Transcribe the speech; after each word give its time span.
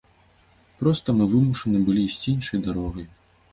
Проста 0.79 1.15
мы 1.17 1.27
вымушаны 1.35 1.83
былі 1.91 2.07
ісці 2.09 2.33
іншай 2.35 2.67
дарогай. 2.71 3.09